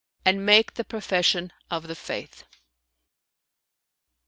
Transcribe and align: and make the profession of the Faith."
and 0.25 0.43
make 0.43 0.73
the 0.73 0.83
profession 0.83 1.53
of 1.69 1.85
the 1.87 1.93
Faith." 1.93 2.43